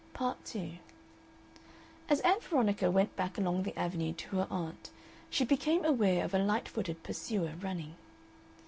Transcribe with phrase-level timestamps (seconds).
[0.13, 0.77] Part 2
[2.09, 4.89] As Ann Veronica went back along the Avenue to her aunt
[5.29, 7.93] she became aware of a light footed pursuer running.